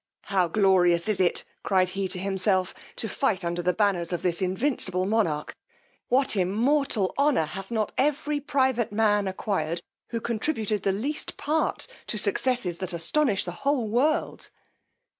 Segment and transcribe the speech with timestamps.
[0.33, 4.41] How glorious is it, cried he to himself, to fight under the banners of this
[4.41, 5.55] invincible monarch!
[6.07, 12.17] What immortal honour has not every private man acquired, who contributed the least part to
[12.17, 14.49] successes that astonish the whole world!